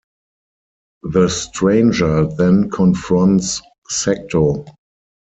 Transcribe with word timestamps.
The 1.03 1.29
Stranger 1.29 2.25
then 2.25 2.71
confronts 2.71 3.61
Sekto. 3.91 4.65